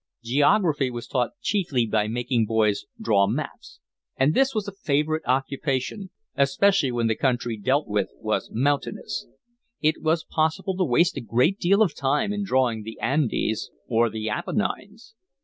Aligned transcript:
Geography 0.23 0.89
was 0.89 1.05
taught 1.07 1.39
chiefly 1.41 1.85
by 1.85 2.07
making 2.07 2.47
boys 2.47 2.85
draw 2.99 3.27
maps, 3.27 3.79
and 4.17 4.33
this 4.33 4.55
was 4.55 4.67
a 4.67 4.71
favourite 4.71 5.21
occupation, 5.27 6.09
especially 6.35 6.91
when 6.91 7.05
the 7.05 7.15
country 7.15 7.55
dealt 7.55 7.87
with 7.87 8.09
was 8.15 8.49
mountainous: 8.51 9.27
it 9.79 10.01
was 10.01 10.23
possible 10.27 10.75
to 10.75 10.83
waste 10.85 11.17
a 11.17 11.21
great 11.21 11.59
deal 11.59 11.83
of 11.83 11.93
time 11.93 12.33
in 12.33 12.43
drawing 12.43 12.81
the 12.81 12.99
Andes 12.99 13.69
or 13.87 14.09
the 14.09 14.27
Apennines. 14.27 15.13